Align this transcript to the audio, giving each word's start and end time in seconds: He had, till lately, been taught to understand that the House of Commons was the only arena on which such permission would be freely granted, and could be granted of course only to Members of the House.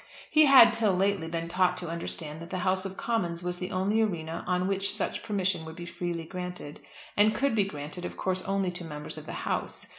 He 0.31 0.47
had, 0.47 0.73
till 0.73 0.95
lately, 0.95 1.27
been 1.27 1.47
taught 1.47 1.77
to 1.77 1.87
understand 1.87 2.39
that 2.41 2.49
the 2.49 2.57
House 2.65 2.85
of 2.85 2.97
Commons 2.97 3.43
was 3.43 3.59
the 3.59 3.69
only 3.69 4.01
arena 4.01 4.43
on 4.47 4.67
which 4.67 4.91
such 4.95 5.21
permission 5.21 5.63
would 5.63 5.75
be 5.75 5.85
freely 5.85 6.23
granted, 6.25 6.79
and 7.15 7.35
could 7.35 7.53
be 7.53 7.65
granted 7.65 8.03
of 8.03 8.17
course 8.17 8.43
only 8.45 8.71
to 8.71 8.83
Members 8.83 9.19
of 9.19 9.27
the 9.27 9.33
House. 9.45 9.85